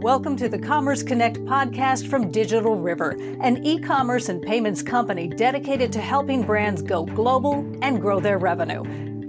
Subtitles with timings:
[0.00, 5.26] Welcome to the Commerce Connect podcast from Digital River, an e commerce and payments company
[5.26, 8.84] dedicated to helping brands go global and grow their revenue.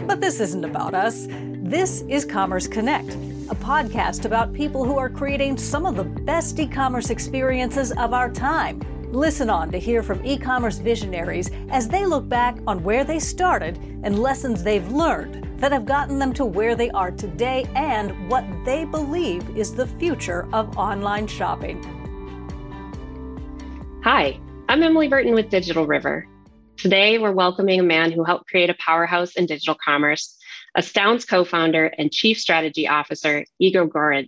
[0.06, 1.28] But this isn't about us.
[1.30, 3.14] This is Commerce Connect,
[3.50, 8.14] a podcast about people who are creating some of the best e commerce experiences of
[8.14, 8.82] our time.
[9.14, 13.20] Listen on to hear from e commerce visionaries as they look back on where they
[13.20, 18.30] started and lessons they've learned that have gotten them to where they are today and
[18.30, 21.82] what they believe is the future of online shopping.
[24.04, 26.28] Hi, I'm Emily Burton with Digital River.
[26.78, 30.38] Today, we're welcoming a man who helped create a powerhouse in digital commerce,
[30.76, 34.28] Astound's co founder and chief strategy officer, Igor Gorin.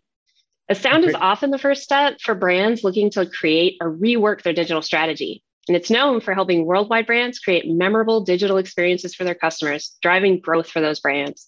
[0.68, 4.82] Astound is often the first step for brands looking to create or rework their digital
[4.82, 9.96] strategy and it's known for helping worldwide brands create memorable digital experiences for their customers,
[10.02, 11.48] driving growth for those brands.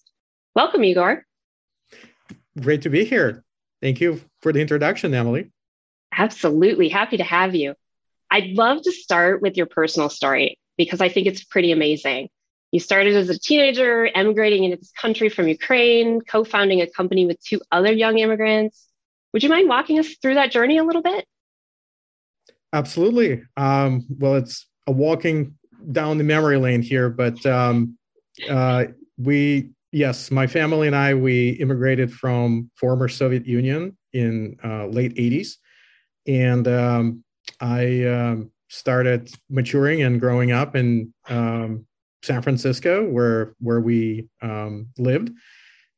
[0.54, 1.26] Welcome, Igor.
[2.60, 3.42] Great to be here.
[3.80, 5.50] Thank you for the introduction, Emily.
[6.16, 6.88] Absolutely.
[6.88, 7.74] Happy to have you.
[8.30, 12.28] I'd love to start with your personal story because I think it's pretty amazing.
[12.70, 17.26] You started as a teenager, emigrating into this country from Ukraine, co founding a company
[17.26, 18.86] with two other young immigrants.
[19.32, 21.26] Would you mind walking us through that journey a little bit?
[22.72, 23.42] Absolutely.
[23.56, 25.54] Um, well, it's a walking
[25.92, 27.98] down the memory lane here, but um,
[28.48, 28.84] uh,
[29.18, 35.14] we, yes, my family and I, we immigrated from former Soviet Union in uh, late
[35.16, 35.56] 80s.
[36.26, 37.24] And um,
[37.60, 41.86] I um, started maturing and growing up in um,
[42.22, 45.30] San Francisco, where, where we um, lived.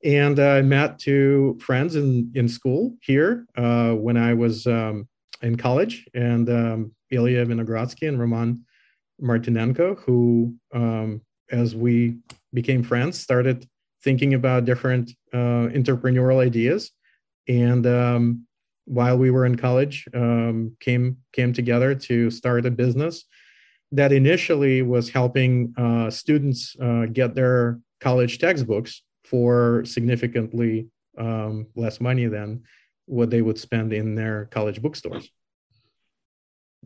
[0.03, 5.09] And I met two friends in, in school here uh, when I was um,
[5.43, 8.65] in college, and um, Ilya Vinogradsky and Roman
[9.21, 12.19] Martinenko, who, um, as we
[12.53, 13.69] became friends, started
[14.03, 16.91] thinking about different uh, entrepreneurial ideas.
[17.49, 18.47] And um,
[18.85, 23.25] while we were in college, um, came came together to start a business
[23.93, 32.01] that initially was helping uh, students uh, get their college textbooks for significantly um, less
[32.01, 32.63] money than
[33.07, 35.31] what they would spend in their college bookstores.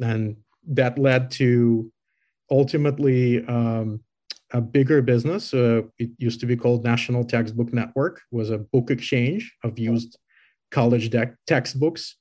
[0.01, 0.37] And
[0.69, 1.93] that led to
[2.51, 4.01] ultimately um,
[4.53, 5.53] a bigger business.
[5.53, 10.19] Uh, it used to be called National Textbook Network, was a book exchange of used
[10.71, 12.17] college de- textbooks.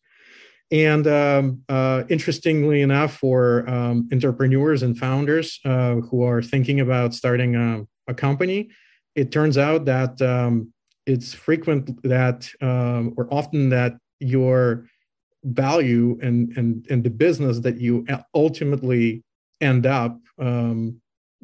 [0.70, 7.14] And um, uh, interestingly enough, for um, entrepreneurs and founders uh, who are thinking about
[7.14, 8.70] starting a, a, company,
[9.16, 10.74] it turns out that um,
[11.08, 14.88] it's frequent that, um, or often that your
[15.44, 19.24] value and and and the business that you ultimately
[19.62, 21.00] end up um,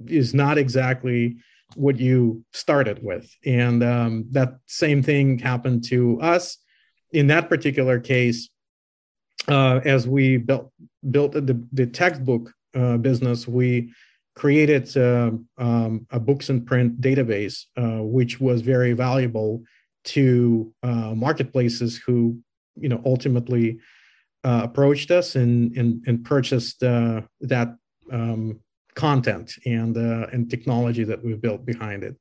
[0.08, 1.38] is not exactly
[1.76, 3.34] what you started with.
[3.46, 6.58] And um, that same thing happened to us.
[7.12, 8.50] In that particular case
[9.48, 10.72] uh, as we built
[11.12, 13.94] built the, the textbook uh, business we
[14.36, 19.62] created uh, um, a books and print database uh, which was very valuable
[20.04, 22.38] to uh, marketplaces who
[22.76, 23.80] you know ultimately
[24.44, 27.76] uh, approached us and and, and purchased uh, that
[28.12, 28.60] um,
[28.96, 32.16] content and uh, and technology that we've built behind it.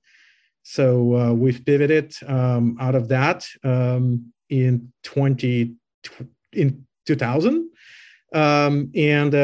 [0.62, 5.74] So uh, we've pivoted um, out of that um, in twenty
[6.52, 7.70] in two thousand,
[8.32, 9.34] um, and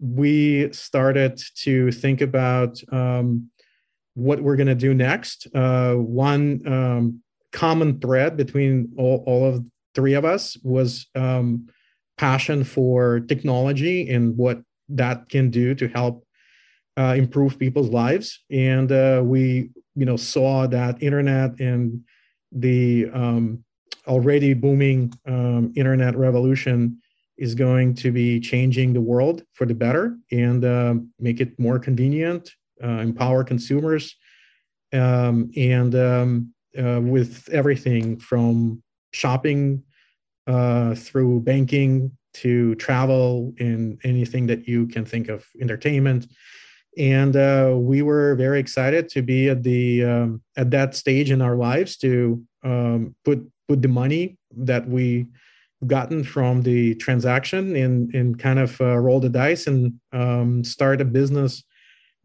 [0.00, 3.50] we started to think about um,
[4.14, 5.46] what we're going to do next.
[5.54, 7.22] Uh, one um,
[7.52, 11.68] common thread between all, all of three of us was um,
[12.16, 16.24] passion for technology and what that can do to help
[16.96, 18.40] uh, improve people's lives.
[18.50, 22.04] And uh, we, you know, saw that internet and
[22.52, 23.64] the um,
[24.06, 27.00] already booming um, internet revolution
[27.40, 31.78] is going to be changing the world for the better and uh, make it more
[31.78, 32.52] convenient,
[32.84, 34.14] uh, empower consumers,
[34.92, 39.82] um, and um, uh, with everything from shopping
[40.46, 46.26] uh, through banking to travel in anything that you can think of entertainment.
[46.98, 51.40] And uh, we were very excited to be at the um, at that stage in
[51.40, 55.26] our lives to um, put put the money that we
[55.86, 61.00] gotten from the transaction and and kind of uh, roll the dice and um, start
[61.00, 61.62] a business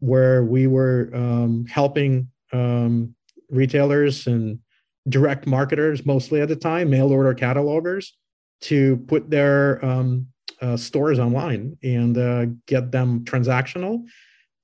[0.00, 3.14] where we were um, helping um,
[3.50, 4.58] retailers and
[5.08, 8.08] direct marketers mostly at the time, mail order catalogers,
[8.60, 10.26] to put their um,
[10.60, 14.04] uh, stores online and uh, get them transactional.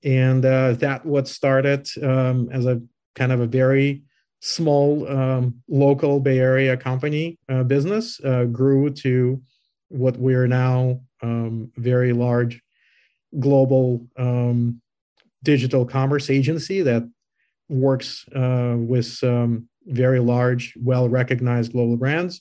[0.05, 2.83] And uh, that what started um, as a
[3.15, 4.03] kind of a very
[4.43, 9.41] small um, local Bay Area company uh, business uh, grew to
[9.89, 12.61] what we are now um, very large
[13.39, 14.81] global um,
[15.45, 17.09] digital commerce agency that
[17.69, 22.41] works uh, with um, very large, well recognized global brands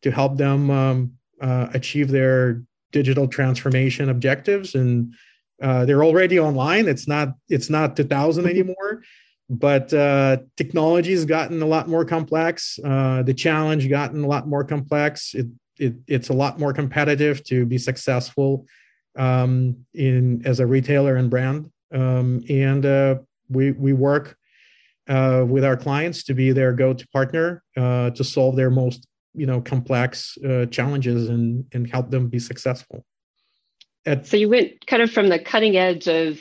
[0.00, 1.12] to help them um,
[1.42, 4.74] uh, achieve their digital transformation objectives.
[4.74, 5.14] And
[5.62, 6.88] uh, they're already online.
[6.88, 9.02] It's not it's not 2000 anymore,
[9.50, 12.78] but uh, technology has gotten a lot more complex.
[12.82, 15.34] Uh, the challenge gotten a lot more complex.
[15.34, 15.46] It,
[15.78, 18.66] it it's a lot more competitive to be successful
[19.16, 21.70] um, in as a retailer and brand.
[21.92, 23.16] Um, and uh,
[23.48, 24.36] we we work
[25.08, 29.46] uh, with our clients to be their go-to partner uh, to solve their most you
[29.46, 33.04] know complex uh, challenges and and help them be successful.
[34.06, 36.38] At, so you went kind of from the cutting edge of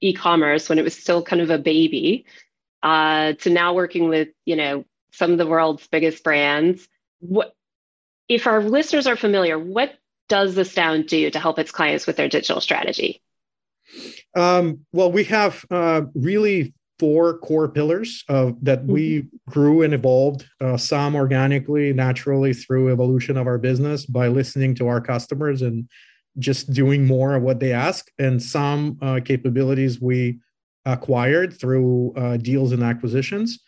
[0.00, 2.24] e-commerce when it was still kind of a baby
[2.82, 6.88] uh, to now working with you know some of the world's biggest brands.
[7.20, 7.54] What
[8.28, 9.58] if our listeners are familiar?
[9.58, 9.94] What
[10.28, 13.20] does Astound do to help its clients with their digital strategy?
[14.36, 19.50] Um, well, we have uh, really four core pillars uh, that we mm-hmm.
[19.50, 24.86] grew and evolved, uh, some organically, naturally through evolution of our business by listening to
[24.86, 25.88] our customers and
[26.38, 30.38] just doing more of what they ask, and some uh, capabilities we
[30.84, 33.58] acquired through uh, deals and acquisitions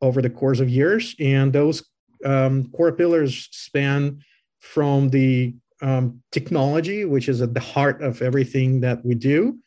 [0.00, 1.14] over the course of years.
[1.18, 1.84] And those
[2.24, 4.22] um, core pillars span
[4.60, 9.58] from the um, technology, which is at the heart of everything that we do.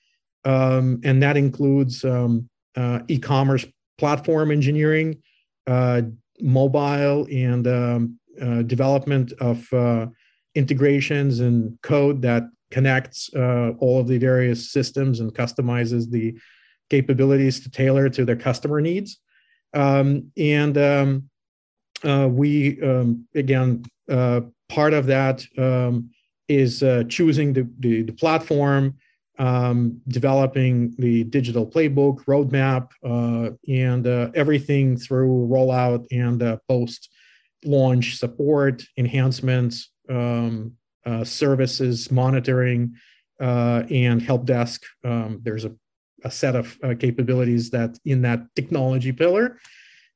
[0.43, 3.65] Um, and that includes um, uh, e-commerce
[3.97, 5.21] platform engineering,
[5.67, 6.01] uh,
[6.39, 10.07] mobile and um, uh, development of uh,
[10.55, 16.37] integrations and code that connects uh, all of the various systems and customizes the
[16.89, 19.19] capabilities to tailor to their customer needs.
[19.73, 21.29] Um, and um,
[22.03, 23.83] uh, we um, again
[24.69, 26.09] part of that um,
[26.47, 28.97] is choosing the, the, the platform
[29.41, 37.09] um, developing the digital playbook, roadmap, uh, and uh, everything through rollout and uh, post
[37.63, 40.73] launch support, enhancements, um,
[41.05, 42.95] uh, services, monitoring,
[43.39, 44.83] uh, and help desk.
[45.03, 45.73] Um, there's a,
[46.23, 49.57] a, set of uh, capabilities that in that technology pillar.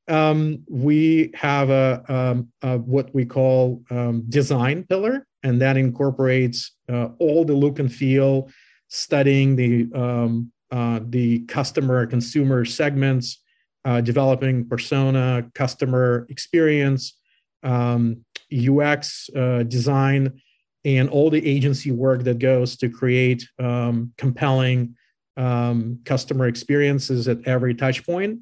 [0.08, 6.72] Um, we have a, um, a, what we call um, design pillar, and that incorporates
[7.18, 8.50] all the look and feel
[8.88, 13.42] studying the um, uh, the customer consumer segments,
[13.86, 17.18] uh, developing persona, customer experience,
[17.64, 20.42] um, UX uh, design,
[20.84, 24.96] and all the agency work that goes to create um, compelling
[25.38, 28.40] um, customer experiences at every touch point.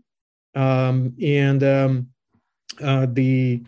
[0.55, 2.07] Um, and um,
[2.81, 3.63] uh, the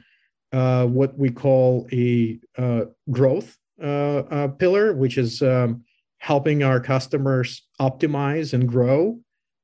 [0.51, 5.83] uh, what we call a uh, growth pillar, which is um,
[6.19, 9.19] helping our customers optimize and grow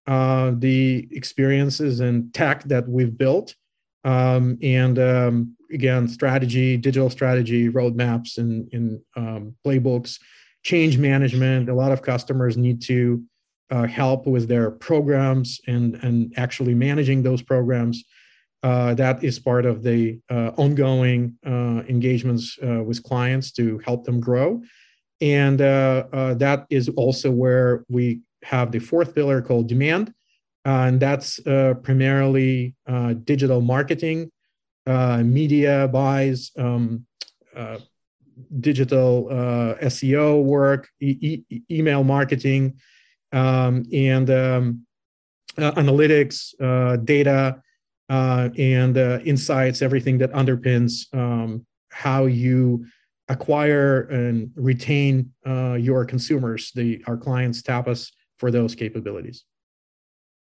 [0.07, 3.55] uh, the experiences and tech that we've built.
[4.03, 10.19] Um, and um, again, strategy, digital strategy, roadmaps, and, um, playbooks,
[10.63, 11.69] change management.
[11.69, 13.23] A lot of customers need to
[13.69, 18.03] uh, help with their programs and, and actually managing those programs.
[18.63, 24.03] Uh, that is part of the uh, ongoing uh, engagements uh, with clients to help
[24.03, 24.61] them grow.
[25.19, 30.13] And uh, that is also where we have the fourth pillar called demand.
[30.65, 34.31] Uh, and that's uh, primarily uh, digital marketing,
[34.85, 37.05] media buys, um,
[38.59, 39.27] digital
[39.81, 42.79] SEO work, e- e- email marketing,
[43.31, 44.85] um, and um,
[45.57, 46.53] analytics,
[47.05, 47.61] data,
[48.09, 52.85] and insights, everything that underpins um, how you
[53.29, 56.71] acquire and retain uh, your consumers.
[56.75, 59.45] The our clients tap us for those capabilities.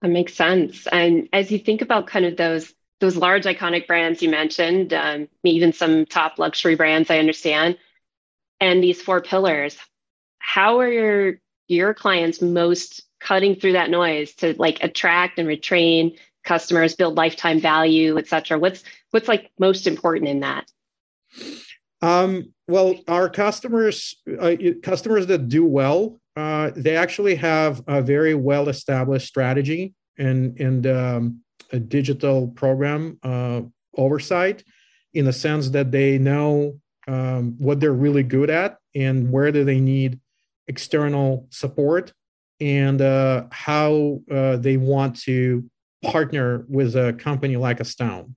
[0.03, 0.87] That makes sense.
[0.87, 5.29] And as you think about kind of those those large iconic brands you mentioned, um,
[5.45, 7.79] even some top luxury brands, I understand,
[8.61, 9.77] and these four pillars,
[10.39, 16.17] how are your your clients most cutting through that noise to like attract and retrain
[16.45, 18.59] customers, build lifetime value, et cetera?
[18.59, 20.71] What's what's like most important in that?
[22.01, 28.35] Um, well, our customers, uh, customers that do well, uh, they actually have a very
[28.35, 31.41] well established strategy and and um,
[31.73, 33.61] a digital program uh,
[33.97, 34.63] oversight,
[35.15, 36.79] in the sense that they know
[37.09, 40.21] um, what they're really good at and where do they need
[40.69, 42.13] external support
[42.61, 45.69] and uh, how uh, they want to
[46.05, 48.37] partner with a company like Astound.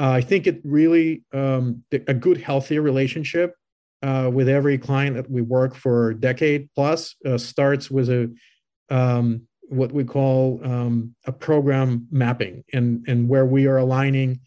[0.00, 3.54] Uh, I think it really um, a good, healthy relationship
[4.02, 8.34] uh, with every client that we work for a decade plus uh, starts with a
[8.90, 14.40] um, what we call um, a program mapping, and and where we are aligning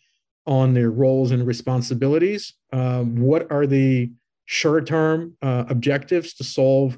[0.48, 2.54] on their roles and responsibilities.
[2.74, 4.12] Um, what are the
[4.46, 6.98] short-term uh, objectives to solve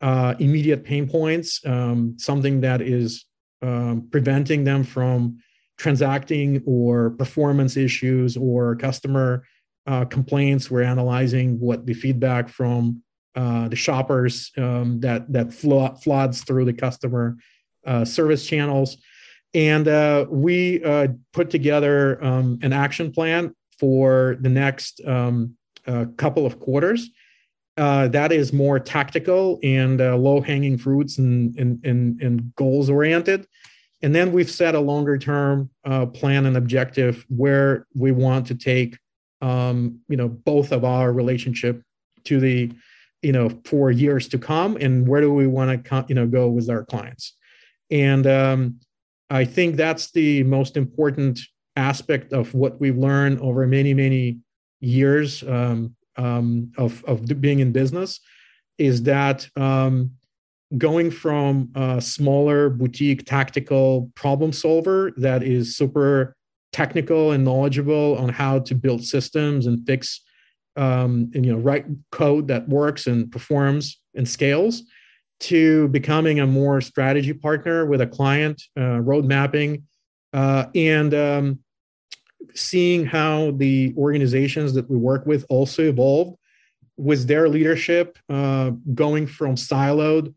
[0.00, 1.60] uh, immediate pain points?
[1.66, 3.24] Um, something that is
[3.62, 5.38] um, preventing them from
[5.76, 9.44] transacting or performance issues or customer
[9.86, 10.70] uh, complaints.
[10.70, 13.02] We're analyzing what the feedback from
[13.36, 17.36] uh, the shoppers um, that that flo- floods through the customer
[17.86, 18.96] uh, service channels,
[19.52, 25.54] and uh, we uh, put together um, an action plan for the next um,
[26.16, 27.10] couple of quarters.
[27.76, 33.46] that is more tactical and low hanging fruits and, and, and, and goals oriented.
[34.02, 35.68] And then we've set a longer term
[36.14, 38.96] plan and objective where we want to take,
[39.40, 41.82] um, you know, both of our relationship
[42.24, 42.72] to the,
[43.22, 46.48] you know, for years to come, and where do we want to, you know, go
[46.48, 47.34] with our clients.
[47.90, 48.80] And um,
[49.30, 51.40] I think that's the most important
[51.76, 54.38] aspect of what we've learned over many, many
[54.80, 58.20] years um, um, of of being in business,
[58.78, 60.12] is that um,
[60.76, 66.35] going from a smaller boutique tactical problem solver that is super
[66.76, 70.20] technical and knowledgeable on how to build systems and fix
[70.76, 74.82] um, and you know write code that works and performs and scales
[75.40, 79.84] to becoming a more strategy partner with a client uh, road mapping
[80.34, 81.58] uh, and um,
[82.54, 86.36] seeing how the organizations that we work with also evolved
[86.98, 90.34] with their leadership uh, going from siloed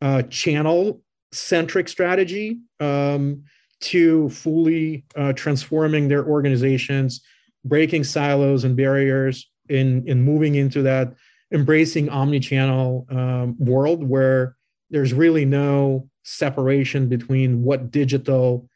[0.00, 3.44] uh, channel centric strategy um,
[3.82, 7.20] to fully uh, transforming their organizations,
[7.64, 11.14] breaking silos and barriers, in in moving into that
[11.52, 14.56] embracing omni-channel um, world where
[14.90, 18.68] there's really no separation between what digital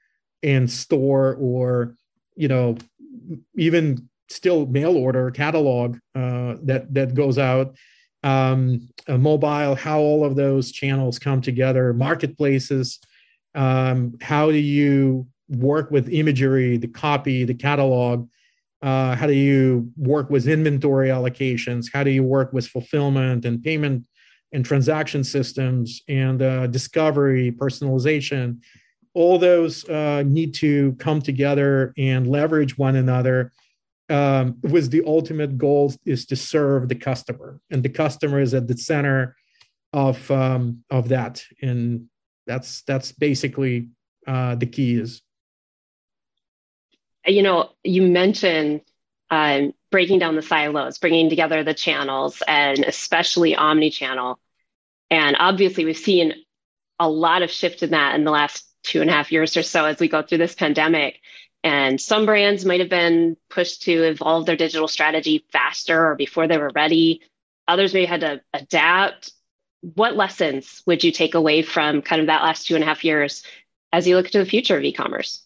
[0.43, 1.95] and store or
[2.35, 2.77] you know
[3.57, 7.75] even still mail order catalog uh, that that goes out
[8.23, 12.99] um, mobile, how all of those channels come together, marketplaces.
[13.57, 18.29] Um, how do you work with imagery, the copy, the catalog?
[18.83, 21.87] Uh, how do you work with inventory allocations?
[21.93, 24.07] How do you work with fulfillment and payment
[24.53, 28.61] and transaction systems and uh, discovery, personalization?
[29.15, 33.53] All those uh, need to come together and leverage one another
[34.09, 38.69] um, was the ultimate goal is to serve the customer, and the customer is at
[38.69, 39.35] the center
[39.93, 42.09] of um, of that, and
[42.47, 43.89] that's that's basically
[44.27, 45.23] uh, the key is.
[47.27, 48.83] You know, you mentioned
[49.31, 54.39] um, breaking down the silos, bringing together the channels, and especially omni-channel.
[55.11, 56.35] And obviously, we've seen
[56.99, 59.63] a lot of shift in that in the last two and a half years or
[59.63, 61.21] so as we go through this pandemic.
[61.65, 66.47] And some brands might have been pushed to evolve their digital strategy faster or before
[66.47, 67.23] they were ready.
[67.67, 69.33] Others may have had to adapt.
[69.95, 73.05] What lessons would you take away from kind of that last two and a half
[73.05, 73.45] years
[73.93, 75.43] as you look to the future of e commerce?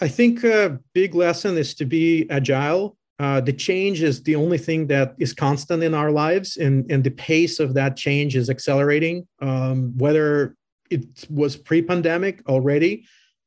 [0.00, 2.96] I think a big lesson is to be agile.
[3.20, 7.02] Uh, the change is the only thing that is constant in our lives, and, and
[7.02, 9.26] the pace of that change is accelerating.
[9.40, 10.56] Um, whether
[10.90, 13.06] it was pre pandemic already,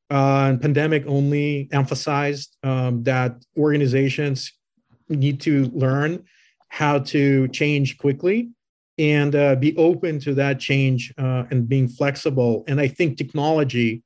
[0.10, 4.54] uh, and pandemic only emphasized um, that organizations
[5.10, 6.24] need to learn
[6.70, 8.50] how to change quickly
[9.02, 12.64] and uh, be open to that change uh, and being flexible.
[12.68, 14.04] And I think technology,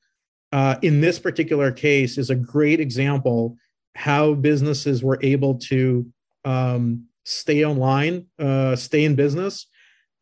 [0.54, 3.58] uh, in this particular case, is a great example
[3.96, 6.06] how businesses were able to
[6.46, 9.68] um, stay online, uh, stay in business.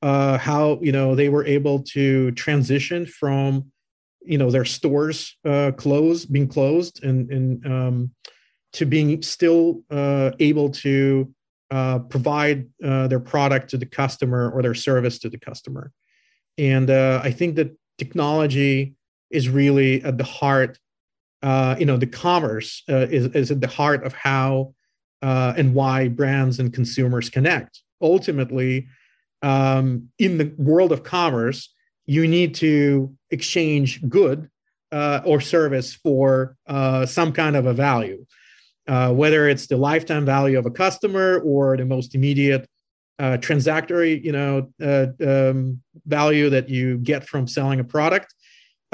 [0.01, 3.71] Uh, how you know they were able to transition from
[4.25, 8.11] you know their stores uh, closed, being closed, and and um,
[8.73, 9.81] to being still
[10.39, 11.33] able to
[11.73, 15.91] uh, provide uh, their product to the customer or their service to the customer.
[16.57, 18.95] And uh, I think that technology
[19.29, 20.77] is really at the heart.
[21.41, 24.73] Uh, you know, the commerce is is at the heart of how
[25.21, 27.81] and why brands and consumers connect.
[28.01, 28.87] Ultimately,
[29.41, 31.73] um, in the world of commerce,
[32.05, 34.49] you need to exchange good
[34.91, 38.25] uh, or service for uh, some kind of a value,
[38.87, 42.67] uh, whether it's the lifetime value of a customer or the most immediate
[43.19, 48.33] uh, transactory, you know, uh, um, value that you get from selling a product.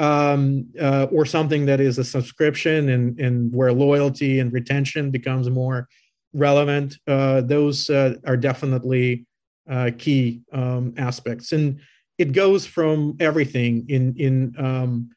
[0.00, 5.50] um, uh, or something that is a subscription and, and where loyalty and retention becomes
[5.50, 5.88] more
[6.32, 6.96] relevant.
[7.06, 9.26] Uh, those uh, are definitely
[9.68, 11.80] uh, key um, aspects, and
[12.16, 15.10] it goes from everything in in um,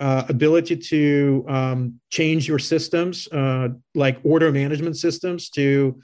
[0.00, 6.00] uh, ability to um, change your systems, uh, like order management systems, to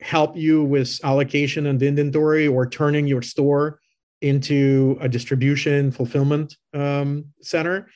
[0.00, 3.80] help you with allocation and inventory, or turning your store
[4.20, 7.88] into a distribution fulfillment um, center,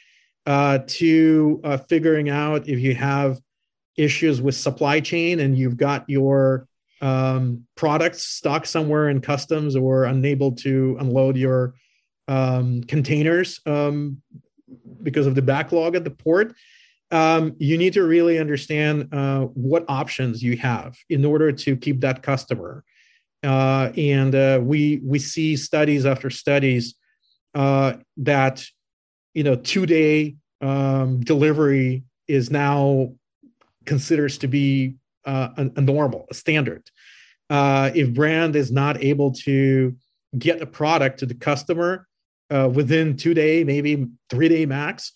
[0.46, 3.38] uh, to uh, figuring out if you have
[3.96, 6.66] issues with supply chain and you've got your
[7.00, 11.74] um, products stuck somewhere in customs or unable to unload your
[12.28, 14.20] um, containers um,
[15.02, 16.54] because of the backlog at the port.
[17.10, 22.00] Um, you need to really understand uh, what options you have in order to keep
[22.00, 22.84] that customer.
[23.42, 26.96] Uh, and uh, we we see studies after studies
[27.54, 28.64] uh, that
[29.32, 33.12] you know two day um, delivery is now
[33.86, 36.90] considers to be uh, a, a, normal, a standard.
[37.48, 39.96] Uh, if brand is not able to
[40.36, 42.07] get a product to the customer
[42.50, 45.12] uh, within two day, maybe three day max,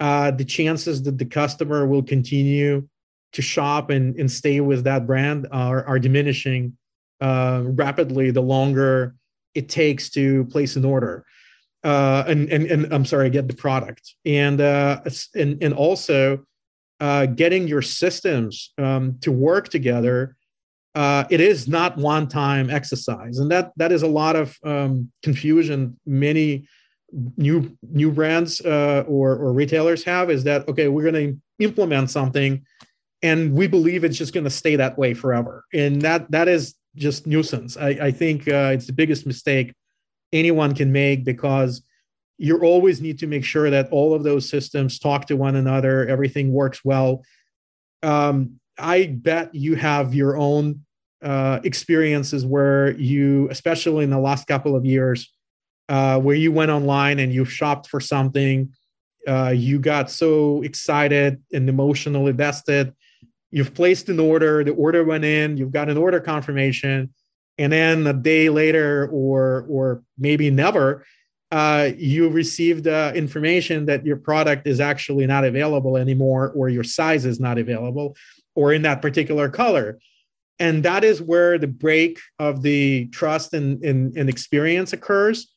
[0.00, 2.86] uh, the chances that the customer will continue
[3.32, 6.76] to shop and, and stay with that brand are, are diminishing
[7.20, 9.14] uh, rapidly the longer
[9.54, 11.24] it takes to place an order.
[11.84, 14.14] Uh, and, and, and I'm sorry, get the product.
[14.24, 16.44] And, and, and also,
[17.00, 20.36] uh, getting your systems um, to work together,
[20.94, 25.10] uh, it is not one time exercise, and that that is a lot of um,
[25.22, 25.98] confusion.
[26.06, 26.66] Many
[27.36, 32.10] new new brands uh, or or retailers have is that okay, we're going to implement
[32.10, 32.64] something,
[33.22, 36.74] and we believe it's just going to stay that way forever, and that that is
[36.96, 37.76] just nuisance.
[37.76, 39.74] I, I think uh, it's the biggest mistake
[40.32, 41.82] anyone can make because
[42.38, 46.06] you always need to make sure that all of those systems talk to one another,
[46.06, 47.22] everything works well.
[48.02, 50.84] Um, I bet you have your own
[51.22, 55.32] uh, experiences where you, especially in the last couple of years,
[55.88, 58.72] uh, where you went online and you shopped for something,
[59.26, 62.92] uh, you got so excited and emotionally invested.
[63.50, 67.12] You've placed an order, the order went in, you've got an order confirmation,
[67.58, 71.06] and then a day later, or or maybe never,
[71.50, 76.84] uh, you received uh, information that your product is actually not available anymore, or your
[76.84, 78.16] size is not available,
[78.54, 79.98] or in that particular color.
[80.58, 85.50] And that is where the break of the trust and, and, and experience occurs.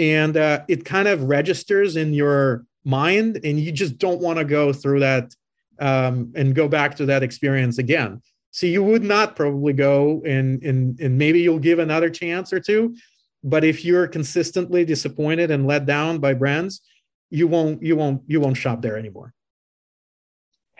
[0.00, 4.46] And uh, it kind of registers in your mind, and you just don't want to
[4.46, 5.34] go through that
[5.78, 8.22] um, and go back to that experience again.
[8.50, 12.60] So you would not probably go and, and, and maybe you'll give another chance or
[12.60, 12.96] two,
[13.44, 16.80] but if you're consistently disappointed and let down by brands,
[17.28, 19.32] you won't you won't you won't shop there anymore.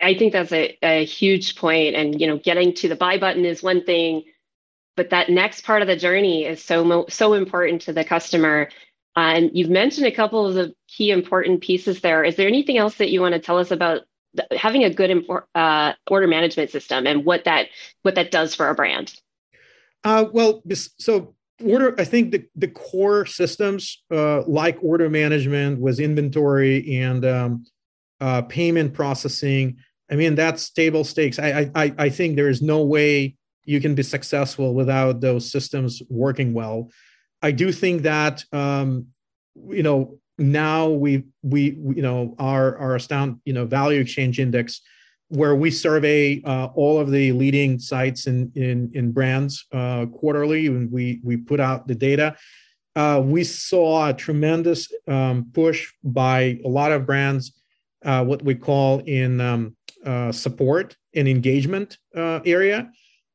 [0.01, 1.95] I think that's a, a huge point.
[1.95, 4.23] And you know, getting to the buy button is one thing,
[4.97, 8.69] but that next part of the journey is so so important to the customer.
[9.15, 12.23] And you've mentioned a couple of the key important pieces there.
[12.23, 14.01] Is there anything else that you want to tell us about
[14.33, 17.67] the, having a good uh, order management system and what that
[18.03, 19.13] what that does for a brand?
[20.03, 20.63] Uh, well,
[20.97, 27.25] so order i think the, the core systems uh, like order management was inventory and
[27.25, 27.65] um,
[28.19, 29.77] uh, payment processing
[30.09, 33.95] i mean that's table stakes I, I i think there is no way you can
[33.95, 36.89] be successful without those systems working well
[37.41, 39.07] i do think that um,
[39.69, 44.81] you know now we we you know our our astound you know value exchange index
[45.31, 50.67] where we survey uh, all of the leading sites in in, in brands uh, quarterly,
[50.67, 52.35] and we we put out the data.
[52.95, 57.53] Uh, we saw a tremendous um, push by a lot of brands,
[58.03, 59.75] uh, what we call in um,
[60.05, 62.91] uh, support and engagement uh, area.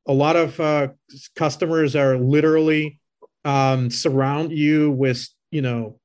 [0.07, 0.93] A lot of
[1.35, 2.99] customers are literally
[3.47, 5.99] um, surround you with you know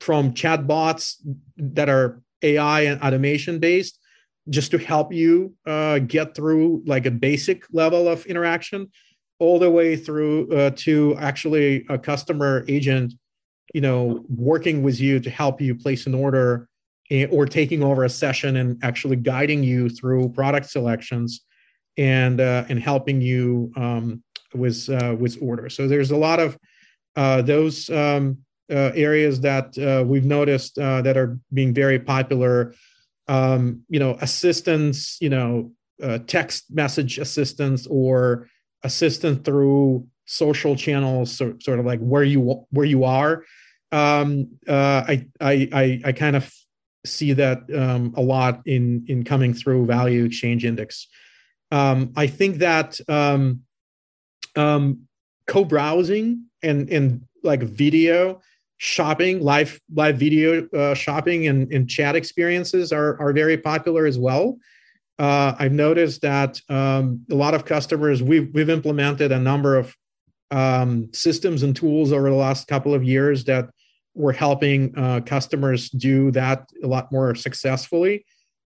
[0.00, 1.14] from chatbots
[1.56, 4.00] that are AI and automation based
[4.48, 8.90] just to help you uh, get through like a basic level of interaction
[9.38, 13.14] all the way through uh, to actually a customer agent
[13.72, 16.68] you know working with you to help you place an order
[17.30, 21.42] or taking over a session and actually guiding you through product selections
[21.96, 26.58] and uh, and helping you um, with uh, with orders so there's a lot of
[27.14, 28.38] those um,
[28.70, 32.74] uh, areas that uh, we've noticed that are being very popular
[33.28, 35.72] um, you know, assistance, you know,
[36.02, 38.48] uh, text message assistance or
[38.82, 43.44] assistance through social channels, so, sort of like where you where you are.
[43.92, 46.52] Um, uh, I, I I I kind of
[47.04, 51.06] see that um, a lot in in coming through value exchange index.
[51.70, 53.60] Um, I think that um,
[54.56, 55.08] um,
[55.46, 58.40] co-browsing and and like video
[58.78, 64.18] shopping, live live video uh, shopping and, and chat experiences are are very popular as
[64.18, 64.58] well.
[65.18, 69.96] Uh, I've noticed that um, a lot of customers we've we've implemented a number of
[70.50, 73.70] um, systems and tools over the last couple of years that
[74.14, 78.26] we're helping uh, customers do that a lot more successfully.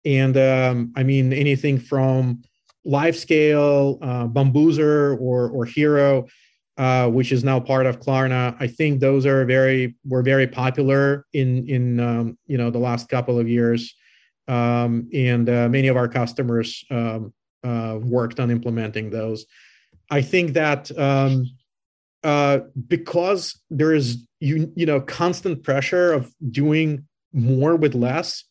[0.05, 2.43] And um, I mean, anything from
[2.85, 6.27] LiveScale, uh, Bambuser, or or Hero,
[6.81, 8.55] uh, which is now part of Klarna.
[8.59, 13.07] I think those are very were very popular in in um, you know the last
[13.07, 13.93] couple of years,
[14.47, 19.45] um, and uh, many of our customers um, uh, worked on implementing those.
[20.09, 21.51] I think that um,
[22.23, 28.43] uh, because there is you you know constant pressure of doing more with less.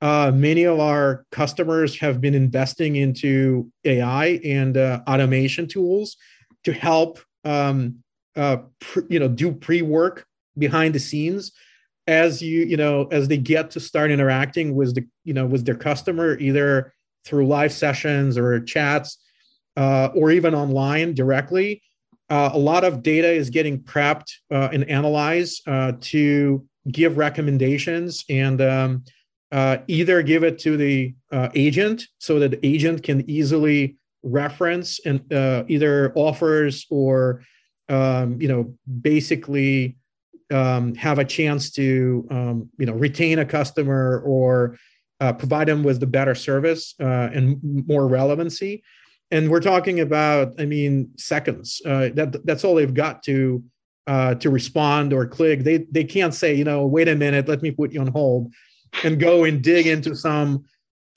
[0.00, 6.16] Uh, many of our customers have been investing into AI and automation tools
[6.64, 8.02] to help um,
[8.36, 8.58] uh,
[9.08, 11.52] you know do pre work behind the scenes
[12.06, 15.64] as you you know as they get to start interacting with the you know with
[15.64, 16.92] their customer either
[17.24, 19.18] through live sessions or chats
[19.76, 21.82] uh, or even online directly.
[22.30, 28.24] Uh, a lot of data is getting prepped uh, and analyzed uh, to give recommendations
[28.28, 29.04] and um,
[29.52, 35.00] uh, either give it to the uh, agent so that the agent can easily reference
[35.04, 37.42] and uh, either offers or
[37.88, 39.96] um, you know basically
[40.52, 44.76] um, have a chance to um, you know retain a customer or
[45.36, 48.84] provide them with the better service and more relevancy.
[49.30, 53.62] And we're talking about i mean seconds uh, that that's all they've got to
[54.06, 55.64] uh, to respond or click.
[55.64, 58.52] They they can't say you know wait a minute let me put you on hold
[59.04, 60.64] and go and dig into some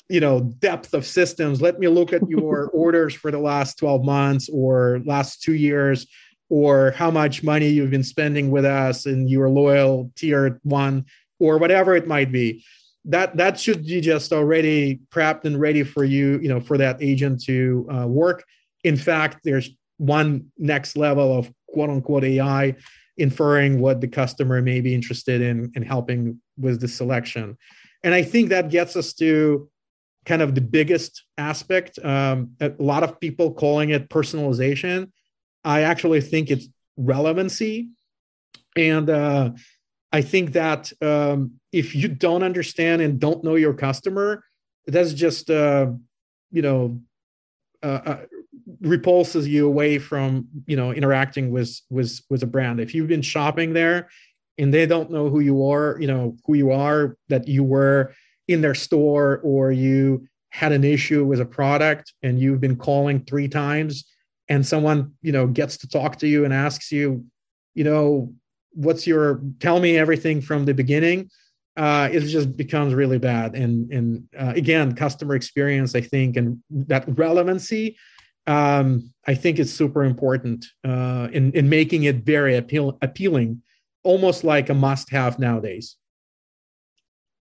[0.09, 1.61] you know depth of systems.
[1.61, 6.07] Let me look at your orders for the last 12 months or last two years
[6.49, 11.05] or how much money you've been spending with us and your loyal tier one
[11.39, 12.63] or whatever it might be.
[13.05, 17.01] That that should be just already prepped and ready for you you know for that
[17.01, 18.43] agent to uh, work.
[18.83, 22.75] In fact there's one next level of quote unquote ai
[23.17, 27.57] inferring what the customer may be interested in and helping with the selection.
[28.03, 29.69] And i think that gets us to
[30.25, 35.11] kind of the biggest aspect um, a lot of people calling it personalization
[35.63, 37.89] i actually think it's relevancy
[38.75, 39.51] and uh,
[40.11, 44.43] I think that um, if you don't understand and don't know your customer,
[44.87, 45.87] that's just uh,
[46.51, 47.01] you know
[47.83, 48.25] uh, uh,
[48.81, 52.79] repulses you away from you know interacting with with with a brand.
[52.79, 54.09] If you've been shopping there
[54.57, 58.13] and they don't know who you are, you know who you are, that you were
[58.51, 63.23] in their store or you had an issue with a product and you've been calling
[63.23, 64.05] three times
[64.49, 67.25] and someone you know gets to talk to you and asks you
[67.73, 68.33] you know
[68.73, 71.29] what's your tell me everything from the beginning
[71.77, 73.55] uh, it just becomes really bad.
[73.55, 77.97] And and uh, again customer experience i think and that relevancy
[78.47, 83.61] um, i think is super important uh, in in making it very appeal, appealing
[84.03, 85.95] almost like a must have nowadays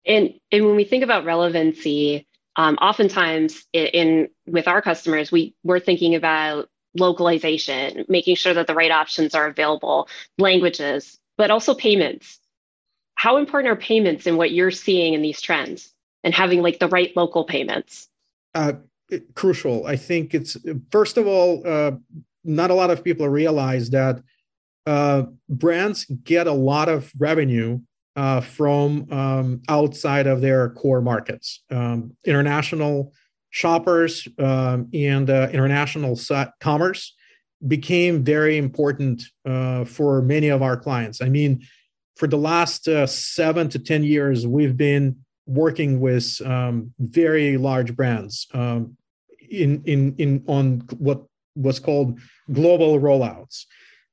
[0.06, 5.56] and and when we think about relevancy um, oftentimes in, in with our customers we
[5.64, 11.74] we're thinking about localization, making sure that the right options are available, languages, but also
[11.74, 12.40] payments.
[13.16, 16.88] How important are payments in what you're seeing in these trends and having like the
[16.88, 18.10] right local payments?
[18.54, 18.74] Uh,
[19.36, 19.86] crucial.
[19.86, 20.58] I think it's
[20.92, 21.92] first of all, uh,
[22.44, 24.22] not a lot of people realize that
[24.86, 27.80] uh, brands get a lot of revenue
[28.16, 31.64] uh, from um, outside of their core markets.
[31.70, 33.14] Um, international
[33.50, 36.20] shoppers um, and uh, international
[36.60, 37.16] commerce
[37.68, 41.22] became very important uh, for many of our clients.
[41.22, 41.66] I mean,
[42.16, 47.96] for the last uh, seven to 10 years, we've been working with um, very large
[47.96, 48.98] brands um,
[49.50, 51.24] in, in, in, on what
[51.56, 52.20] was called
[52.52, 53.66] global rollouts.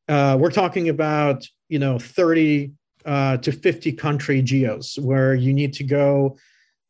[0.08, 2.72] Uh, we're talking about, you know, 30
[3.04, 6.36] uh, to 50 country geos where you need to go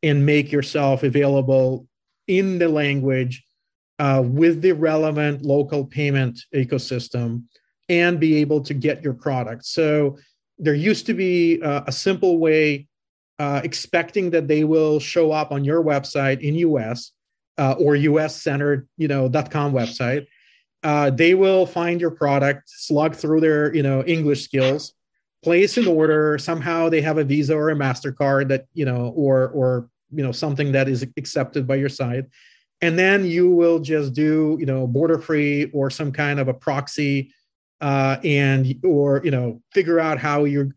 [0.03, 1.87] and make yourself available
[2.27, 3.45] in the language
[3.99, 7.45] uh, with the relevant local payment ecosystem
[7.89, 9.65] and be able to get your product.
[9.67, 10.19] So
[10.59, 12.87] there used to be uh, a simple way
[13.39, 17.13] uh, expecting that they will show up on your website in US
[17.59, 20.27] uh, or US centered, you know, .com website.
[20.83, 24.95] They will find your product, slug through their, you know, English skills,
[25.43, 29.49] place an order somehow they have a visa or a mastercard that you know or
[29.49, 32.25] or you know something that is accepted by your site
[32.83, 36.55] and then you will just do you know border free or some kind of a
[36.55, 37.33] proxy
[37.81, 40.69] uh, and or you know figure out how you're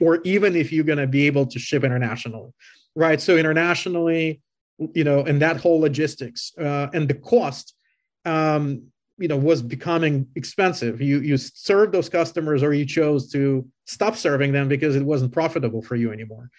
[0.00, 2.52] or even if you're going to be able to ship internationally
[2.94, 3.20] right?
[3.20, 4.40] So internationally
[4.94, 7.74] you know and that whole logistics uh, and the cost
[8.24, 8.91] um,
[9.22, 11.00] you know was becoming expensive.
[11.00, 15.32] You you served those customers or you chose to stop serving them because it wasn't
[15.32, 16.50] profitable for you anymore.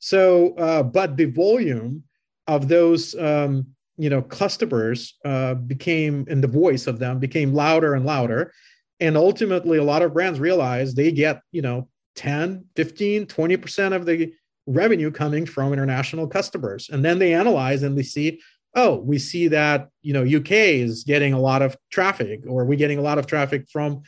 [0.00, 2.02] So uh, but the volume
[2.48, 7.94] of those um, you know customers uh, became and the voice of them became louder
[7.94, 8.52] and louder.
[8.98, 14.06] And ultimately a lot of brands realize they get you know 10 15 20% of
[14.06, 14.32] the
[14.66, 16.90] revenue coming from international customers.
[16.90, 18.40] And then they analyze and they see
[18.78, 22.82] oh we see that you know uk is getting a lot of traffic or we're
[22.84, 24.02] getting a lot of traffic from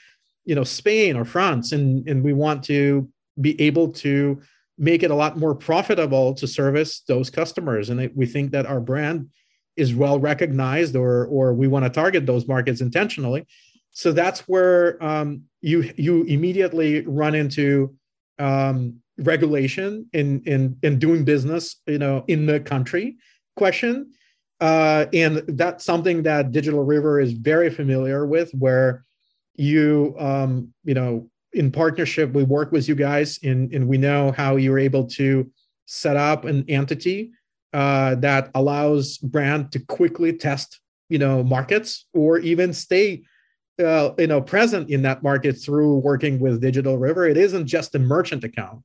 [0.45, 3.09] you know spain or france and and we want to
[3.41, 4.41] be able to
[4.81, 7.91] make it a lot more profitable to service those customers.
[7.91, 9.29] And we think that our brand
[9.77, 13.47] is well recognized or or we want to target those markets intentionally.
[13.93, 17.95] So that's where um, you you immediately run into
[18.39, 23.17] um, regulation in in in doing business you know in the country.
[23.57, 24.13] Question
[24.61, 29.05] uh, and that's something that digital river is very familiar with where
[29.55, 34.33] you um, you know in partnership we work with you guys and and we know
[34.33, 35.51] how you're able to
[35.87, 37.33] set up an entity
[37.73, 43.23] uh, that allows brand to quickly test you know markets or even stay
[43.81, 47.27] uh, you know present in that market through working with digital river.
[47.27, 48.83] It isn't just a merchant account.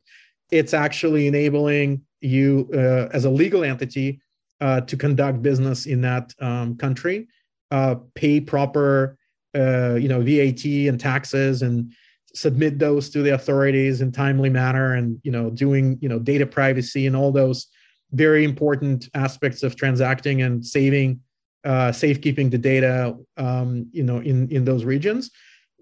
[0.52, 4.22] It's actually enabling you uh, as a legal entity
[4.62, 7.28] uh, to conduct business in that um, country
[7.72, 9.18] uh, pay proper
[9.56, 11.94] uh, you know vat and taxes and
[12.34, 16.46] submit those to the authorities in timely manner and you know doing you know data
[16.46, 17.68] privacy and all those
[18.12, 21.20] very important aspects of transacting and saving
[21.64, 25.32] uh, safekeeping the data um, you know in in those regions.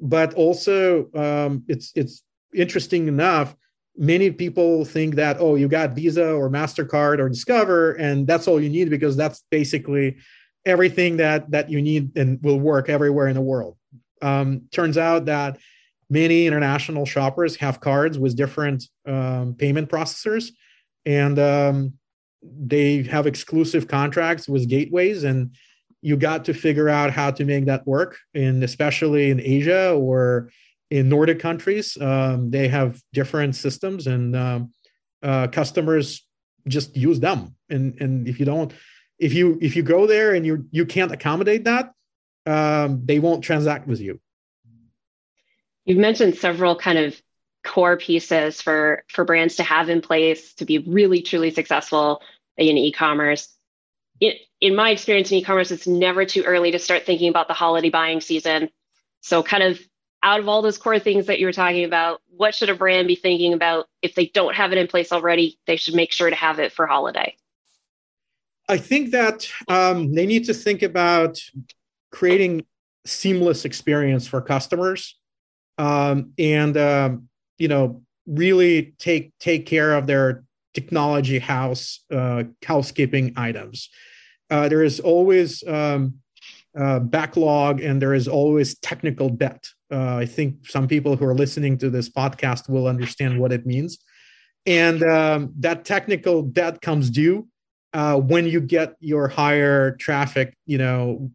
[0.01, 3.55] But also um, it's it's interesting enough
[3.95, 8.59] many people think that oh you got visa or mastercard or discover and that's all
[8.59, 10.17] you need because that's basically
[10.65, 13.77] everything that that you need and will work everywhere in the world.
[14.21, 15.57] Um, turns out that
[16.09, 20.51] many international shoppers have cards with different um, payment processors
[21.05, 21.93] and um,
[22.41, 25.55] they have exclusive contracts with gateways and
[26.01, 30.49] you got to figure out how to make that work and especially in asia or
[30.93, 34.71] in nordic countries um, they have different systems and um,
[35.23, 36.23] uh, customers
[36.67, 37.55] just use them.
[37.69, 38.71] And and if you don't
[39.17, 41.93] if you if you go there and you you can't accommodate that
[42.45, 44.19] um, they won't transact with you.
[45.85, 47.19] You've mentioned several kind of
[47.63, 52.21] core pieces for for brands to have in place to be really truly successful
[52.55, 53.49] in e-commerce.
[54.19, 57.55] It, in my experience in e-commerce it's never too early to start thinking about the
[57.55, 58.69] holiday buying season.
[59.21, 59.79] So kind of
[60.23, 63.07] out of all those core things that you were talking about what should a brand
[63.07, 66.29] be thinking about if they don't have it in place already they should make sure
[66.29, 67.35] to have it for holiday
[68.69, 71.39] i think that um, they need to think about
[72.11, 72.65] creating
[73.05, 75.17] seamless experience for customers
[75.77, 83.33] um, and um, you know really take take care of their technology house uh, housekeeping
[83.35, 83.89] items.
[84.49, 86.15] Uh, there is always um,
[86.77, 89.67] uh, backlog and there is always technical debt.
[89.93, 93.65] Uh, I think some people who are listening to this podcast will understand what it
[93.65, 93.99] means.
[94.65, 97.47] And um, that technical debt comes due
[97.93, 101.29] uh, when you get your higher traffic, you know,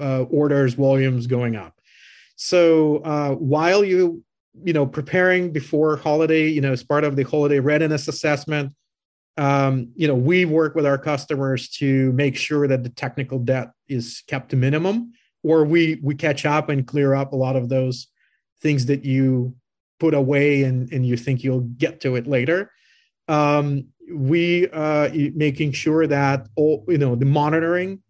[0.00, 1.74] uh, orders volumes going up.
[2.36, 4.24] So while you
[4.62, 8.72] you know preparing before holiday you know as part of the holiday readiness assessment
[9.36, 13.70] um, you know we work with our customers to make sure that the technical debt
[13.88, 17.68] is kept to minimum or we we catch up and clear up a lot of
[17.68, 18.08] those
[18.60, 19.54] things that you
[19.98, 22.70] put away and and you think you'll get to it later
[23.28, 28.02] um, we uh, making sure that all you know the monitoring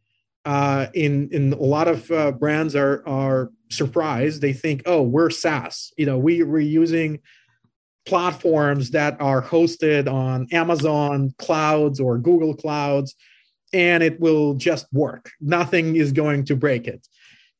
[0.44, 4.40] uh, in in a lot of uh, brands are are surprised.
[4.40, 5.92] They think, oh, we're SaaS.
[5.96, 7.20] You know, we we're using
[8.06, 13.14] platforms that are hosted on Amazon clouds or Google clouds,
[13.72, 15.30] and it will just work.
[15.40, 17.06] Nothing is going to break it.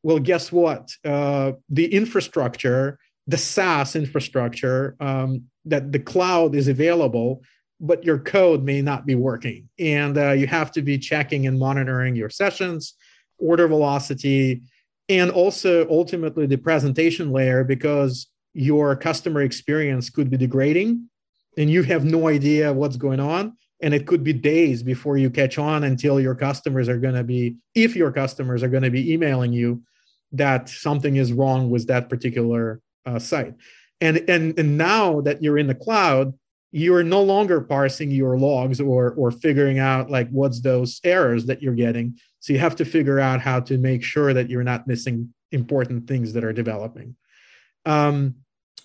[0.03, 0.91] Well, guess what?
[1.05, 7.43] Uh, the infrastructure, the SaaS infrastructure, um, that the cloud is available,
[7.81, 11.59] but your code may not be working, and uh, you have to be checking and
[11.59, 12.95] monitoring your sessions,
[13.39, 14.63] order velocity,
[15.09, 21.09] and also ultimately the presentation layer because your customer experience could be degrading
[21.59, 25.31] and you have no idea what's going on and it could be days before you
[25.31, 28.91] catch on until your customers are going to be if your customers are going to
[28.91, 29.83] be emailing you
[30.33, 33.55] that something is wrong with that particular uh, site.
[34.01, 36.35] And and and now that you're in the cloud
[36.73, 41.63] you're no longer parsing your logs or or figuring out like what's those errors that
[41.63, 42.17] you're getting.
[42.39, 46.07] So you have to figure out how to make sure that you're not missing important
[46.07, 47.17] things that are developing.
[47.87, 48.37] Um,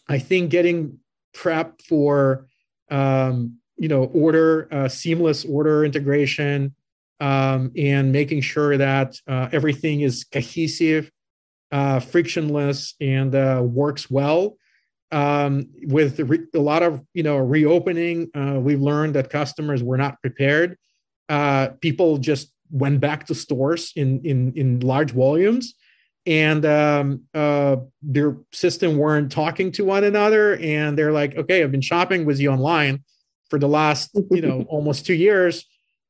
[0.07, 0.99] i think getting
[1.33, 2.47] prep for
[2.91, 6.73] um, you know order uh, seamless order integration
[7.19, 11.11] um, and making sure that uh, everything is cohesive
[11.75, 14.57] uh, frictionless and uh, works well.
[15.11, 19.97] Um, with re- a lot of you know reopening uh, we've learned that customers were
[19.97, 20.77] not prepared.
[21.27, 25.73] Uh, people just went back to stores in in in large volumes.
[26.27, 30.55] And um, uh, their system weren't talking to one another.
[30.55, 33.03] And they're like okay i've been shopping with you online
[33.49, 35.65] for the last you know almost two years.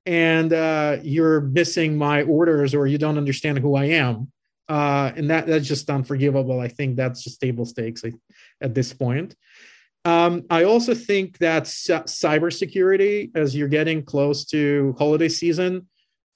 [0.06, 4.32] And uh, you're missing my orders or you don't understand who i am
[4.68, 6.60] uh, and that that's just unforgivable.
[6.60, 8.04] I think that's just table stakes
[8.62, 9.36] at this point.
[10.06, 15.88] Um, i also think that c- cybersecurity as you're getting close to holiday season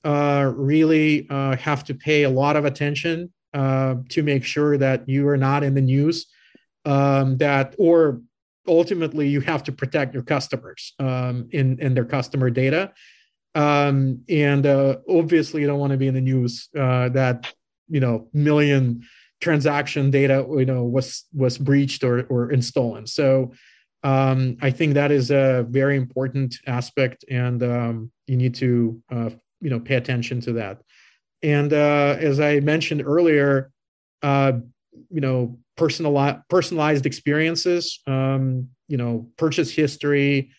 [0.03, 5.07] uh, really uh, have to pay a lot of attention uh, to make sure that
[5.07, 6.25] you are not in the news
[6.85, 8.21] um, that or
[8.67, 12.93] ultimately you have to protect your customers um, in, in their customer data.
[13.55, 17.51] Um, and uh, obviously you don't want to be in the news uh, that
[17.89, 19.03] you know million
[19.41, 23.07] transaction data you know was was breached or or stolen.
[23.07, 23.53] So
[24.01, 29.29] um, i think that is a very important aspect and um, you need to uh,
[29.61, 30.81] you know pay attention to that.
[31.41, 33.71] And uh, as i mentioned earlier
[34.21, 34.53] uh,
[35.09, 40.51] you know personalized personalized experiences um, you know purchase history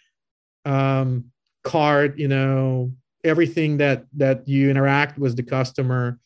[0.64, 1.26] um,
[1.64, 2.92] card you know
[3.24, 6.18] everything that that you interact with the customer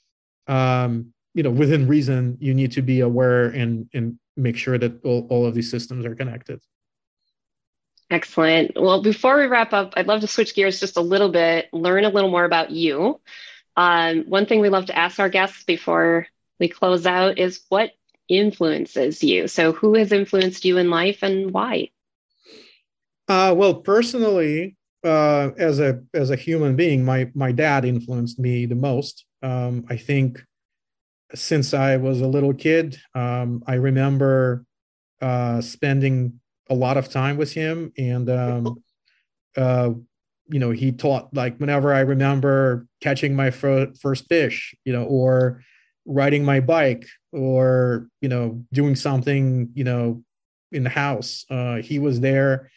[0.47, 5.05] um, you know within reason you need to be aware and and make sure that
[5.05, 6.61] all, all of these systems are connected.
[8.11, 8.73] Excellent.
[8.77, 12.05] Well before we wrap up i'd love to switch gears just a little bit learn
[12.05, 13.21] a little more about you.
[13.77, 16.29] Um, one thing we love to ask our guests before
[16.61, 17.91] we close out is what
[18.29, 19.49] influences you.
[19.49, 21.91] So who has influenced you in life and why?
[23.27, 28.67] Uh, well personally uh, as a as a human being my my dad influenced me
[28.67, 30.43] the most um, i think
[31.35, 32.99] since I was a little kid.
[33.15, 34.65] Um, I remember
[35.21, 38.83] uh, spending a lot of time with him, and um,
[39.57, 39.91] uh,
[40.49, 45.05] you know, he taught like whenever I remember catching my fir- first fish, you know,
[45.05, 45.63] or
[46.07, 50.23] riding my bike, or you know, doing something, you know,
[50.73, 51.45] in the house.
[51.51, 52.71] Uh, he was there,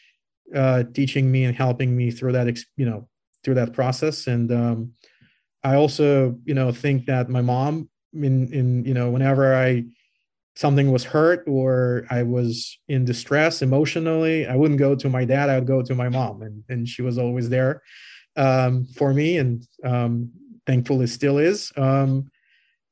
[0.54, 3.08] uh, teaching me and helping me through that, you know,
[3.44, 4.92] through that process, and um,
[5.64, 9.84] I also, you know, think that my mom in in you know whenever i
[10.56, 15.48] something was hurt or i was in distress emotionally i wouldn't go to my dad
[15.48, 17.82] i would go to my mom and, and she was always there
[18.36, 20.30] um, for me and um,
[20.66, 22.30] thankfully still is um,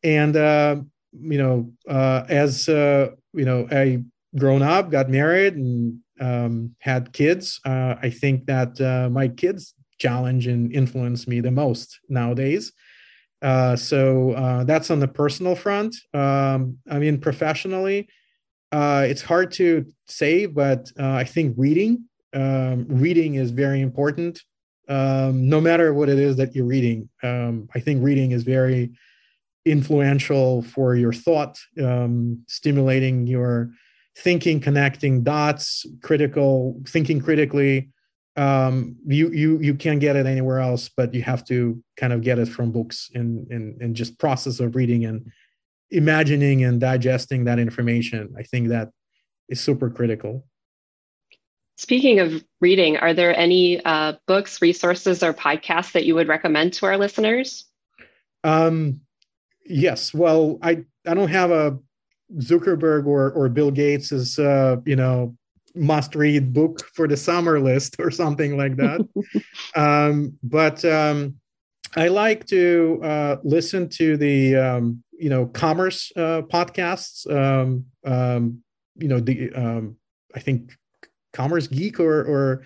[0.02, 0.76] and uh,
[1.12, 4.02] you know uh, as uh, you know i
[4.38, 9.74] grown up got married and um, had kids uh, i think that uh, my kids
[9.98, 12.72] challenge and influence me the most nowadays
[13.42, 15.94] uh, so uh, that's on the personal front.
[16.14, 18.08] Um, I mean, professionally,
[18.72, 24.42] uh, it's hard to say, but uh, I think reading, um, reading is very important.
[24.88, 28.92] Um, no matter what it is that you're reading, um, I think reading is very
[29.64, 33.70] influential for your thought, um, stimulating your
[34.18, 37.90] thinking, connecting dots, critical thinking critically
[38.36, 42.22] um, you you you can't get it anywhere else, but you have to kind of
[42.22, 45.30] get it from books and and and just process of reading and
[45.90, 48.34] imagining and digesting that information.
[48.36, 48.90] I think that
[49.48, 50.44] is super critical.
[51.78, 56.72] Speaking of reading, are there any uh, books, resources, or podcasts that you would recommend
[56.74, 57.66] to our listeners?
[58.44, 59.00] Um,
[59.64, 60.12] yes.
[60.12, 61.78] Well, I I don't have a
[62.36, 65.36] Zuckerberg or or Bill Gates's uh, you know
[65.76, 69.06] must read book for the summer list or something like that.
[69.76, 71.36] um, but um,
[71.96, 77.30] I like to uh, listen to the um, you know commerce uh, podcasts.
[77.30, 78.62] Um, um,
[78.96, 79.96] you know the um,
[80.34, 80.72] I think
[81.32, 82.62] Commerce Geek or or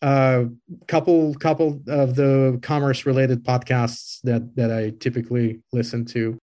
[0.00, 0.44] uh,
[0.86, 6.37] couple couple of the commerce related podcasts that that I typically listen to.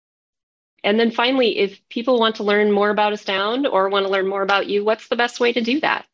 [0.85, 4.29] And then finally, if people want to learn more about Astound or want to learn
[4.29, 6.05] more about you, what's the best way to do that?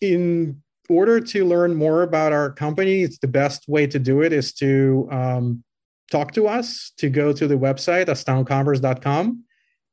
[0.00, 4.32] In order to learn more about our company, it's the best way to do it
[4.32, 5.64] is to um,
[6.10, 9.42] talk to us, to go to the website, astoundcommerce.com.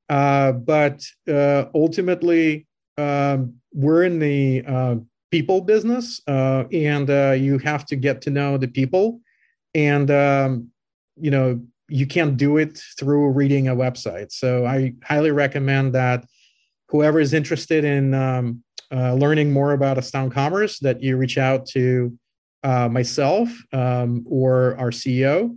[0.10, 2.68] Uh, but uh, ultimately,
[2.98, 4.96] um, we're in the uh,
[5.32, 9.22] people business, uh, and uh, you have to get to know the people.
[9.74, 10.68] And, um,
[11.16, 11.62] you know,
[11.92, 14.32] you can't do it through reading a website.
[14.32, 16.26] So I highly recommend that
[16.88, 21.66] whoever is interested in um, uh, learning more about Astound Commerce, that you reach out
[21.68, 22.18] to
[22.64, 25.56] uh, myself um, or our CEO,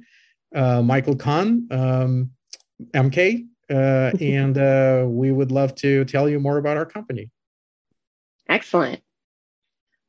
[0.54, 2.30] uh, Michael Kahn, um,
[2.92, 3.74] MK, uh,
[4.20, 7.30] and uh, we would love to tell you more about our company.
[8.48, 9.00] Excellent.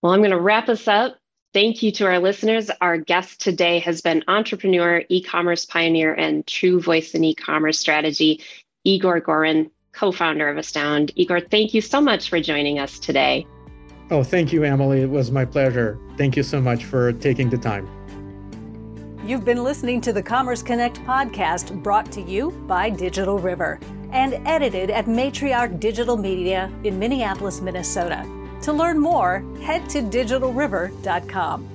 [0.01, 1.17] Well, I'm going to wrap us up
[1.55, 2.69] Thank you to our listeners.
[2.81, 7.79] Our guest today has been entrepreneur, e commerce pioneer, and true voice in e commerce
[7.79, 8.43] strategy,
[8.83, 11.13] Igor Gorin, co founder of Astound.
[11.15, 13.47] Igor, thank you so much for joining us today.
[14.11, 15.03] Oh, thank you, Emily.
[15.03, 15.97] It was my pleasure.
[16.17, 17.87] Thank you so much for taking the time.
[19.25, 23.79] You've been listening to the Commerce Connect podcast brought to you by Digital River
[24.11, 28.29] and edited at Matriarch Digital Media in Minneapolis, Minnesota.
[28.65, 31.74] To learn more, head to digitalriver.com.